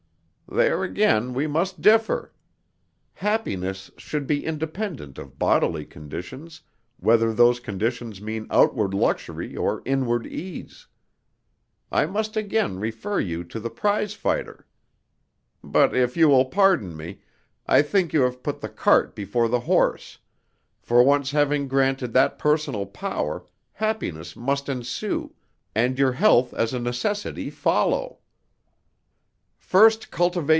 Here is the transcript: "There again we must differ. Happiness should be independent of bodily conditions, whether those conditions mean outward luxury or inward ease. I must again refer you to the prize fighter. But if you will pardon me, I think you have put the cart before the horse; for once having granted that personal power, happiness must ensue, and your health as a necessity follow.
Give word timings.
"There 0.53 0.83
again 0.83 1.33
we 1.33 1.47
must 1.47 1.79
differ. 1.79 2.33
Happiness 3.13 3.89
should 3.95 4.27
be 4.27 4.45
independent 4.45 5.17
of 5.17 5.39
bodily 5.39 5.85
conditions, 5.85 6.61
whether 6.99 7.33
those 7.33 7.61
conditions 7.61 8.19
mean 8.21 8.47
outward 8.51 8.93
luxury 8.93 9.55
or 9.55 9.81
inward 9.85 10.27
ease. 10.27 10.87
I 11.89 12.05
must 12.05 12.35
again 12.35 12.79
refer 12.81 13.17
you 13.21 13.45
to 13.45 13.61
the 13.61 13.69
prize 13.69 14.13
fighter. 14.13 14.67
But 15.63 15.95
if 15.95 16.17
you 16.17 16.27
will 16.27 16.43
pardon 16.43 16.97
me, 16.97 17.21
I 17.65 17.81
think 17.81 18.11
you 18.11 18.23
have 18.23 18.43
put 18.43 18.59
the 18.59 18.67
cart 18.67 19.15
before 19.15 19.47
the 19.47 19.61
horse; 19.61 20.17
for 20.81 21.01
once 21.01 21.31
having 21.31 21.69
granted 21.69 22.11
that 22.11 22.37
personal 22.37 22.85
power, 22.85 23.45
happiness 23.71 24.35
must 24.35 24.67
ensue, 24.67 25.33
and 25.73 25.97
your 25.97 26.11
health 26.11 26.53
as 26.53 26.73
a 26.73 26.79
necessity 26.81 27.49
follow. 27.49 28.17